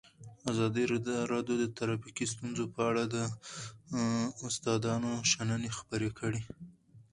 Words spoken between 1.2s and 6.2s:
راډیو د ټرافیکي ستونزې په اړه د استادانو شننې خپرې